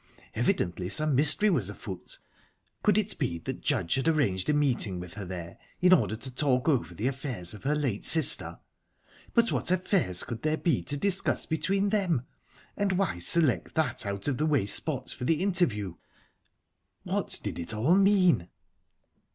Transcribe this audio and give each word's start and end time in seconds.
Evidently 0.33 0.89
some 0.89 1.15
mystery 1.15 1.51
was 1.51 1.69
afoot...Could 1.69 2.97
it 2.97 3.19
be 3.19 3.37
that 3.37 3.61
Judge 3.61 3.93
had 3.93 4.07
arranged 4.07 4.49
a 4.49 4.51
meeting 4.53 4.99
with 4.99 5.13
her 5.13 5.25
there 5.25 5.59
in 5.79 5.93
order 5.93 6.15
to 6.15 6.33
talk 6.33 6.67
over 6.67 6.95
the 6.95 7.05
affairs 7.07 7.53
of 7.53 7.61
her 7.65 7.75
late 7.75 8.03
sister? 8.03 8.57
But 9.35 9.51
what 9.51 9.69
affairs 9.69 10.23
could 10.23 10.41
there 10.41 10.57
be 10.57 10.81
to 10.85 10.97
discuss 10.97 11.45
between 11.45 11.89
them? 11.89 12.25
And 12.75 12.93
why 12.93 13.19
select 13.19 13.75
that 13.75 14.07
out 14.07 14.27
of 14.27 14.37
the 14.37 14.47
way 14.47 14.65
spot 14.65 15.11
for 15.11 15.25
the 15.25 15.39
interview? 15.39 15.93
What 17.03 17.39
did 17.43 17.59
it 17.59 17.71
all 17.71 17.93
mean?... 17.95 18.49